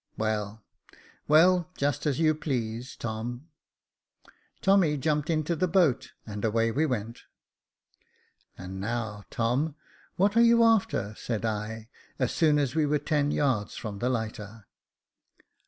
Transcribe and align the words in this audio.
"Well, 0.17 0.63
well, 1.27 1.69
just 1.77 2.07
as 2.07 2.19
you 2.19 2.33
please, 2.33 2.95
Tom." 2.95 3.49
Tommy 4.59 4.97
jumped 4.97 5.29
into 5.29 5.55
the 5.55 5.67
boat, 5.67 6.13
and 6.25 6.43
away 6.43 6.71
we 6.71 6.87
went." 6.87 7.21
And 8.57 8.79
now, 8.81 9.25
Tom, 9.29 9.75
what 10.15 10.35
are 10.35 10.41
you 10.41 10.63
after?" 10.63 11.13
said 11.23 11.45
I, 11.45 11.87
as 12.17 12.31
soon 12.31 12.57
as 12.57 12.73
we 12.73 12.87
were 12.87 12.97
ten 12.97 13.29
yards 13.29 13.75
from 13.75 13.99
the 13.99 14.09
lighter. 14.09 14.65